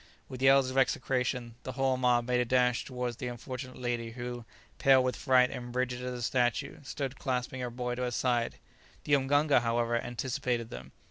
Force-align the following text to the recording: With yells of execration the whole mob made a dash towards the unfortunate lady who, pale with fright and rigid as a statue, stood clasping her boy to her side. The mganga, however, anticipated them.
With 0.27 0.41
yells 0.41 0.71
of 0.71 0.79
execration 0.79 1.53
the 1.61 1.73
whole 1.73 1.95
mob 1.95 2.25
made 2.25 2.39
a 2.41 2.45
dash 2.45 2.85
towards 2.85 3.17
the 3.17 3.27
unfortunate 3.27 3.77
lady 3.77 4.13
who, 4.13 4.45
pale 4.79 5.03
with 5.03 5.15
fright 5.15 5.51
and 5.51 5.75
rigid 5.75 6.01
as 6.03 6.13
a 6.13 6.23
statue, 6.23 6.79
stood 6.81 7.19
clasping 7.19 7.61
her 7.61 7.69
boy 7.69 7.93
to 7.93 8.01
her 8.01 8.09
side. 8.09 8.57
The 9.03 9.13
mganga, 9.15 9.59
however, 9.61 10.01
anticipated 10.01 10.71
them. 10.71 10.91